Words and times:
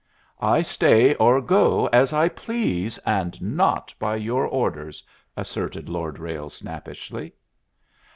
"I 0.41 0.63
stay 0.63 1.13
or 1.13 1.39
go 1.41 1.85
as 1.93 2.11
I 2.11 2.27
please, 2.27 2.97
and 3.05 3.39
not 3.39 3.93
by 3.99 4.15
your 4.15 4.47
orders," 4.47 5.03
asserted 5.37 5.89
Lord 5.89 6.17
Ralles, 6.17 6.55
snappishly. 6.55 7.33